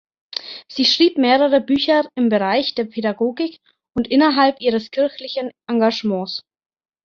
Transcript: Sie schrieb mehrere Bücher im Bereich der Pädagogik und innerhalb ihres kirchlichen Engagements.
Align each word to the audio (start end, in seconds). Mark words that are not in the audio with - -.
Sie 0.67 0.85
schrieb 0.85 1.19
mehrere 1.19 1.61
Bücher 1.61 2.01
im 2.15 2.29
Bereich 2.29 2.73
der 2.73 2.85
Pädagogik 2.85 3.61
und 3.95 4.07
innerhalb 4.07 4.59
ihres 4.59 4.89
kirchlichen 4.89 5.51
Engagements. 5.67 6.41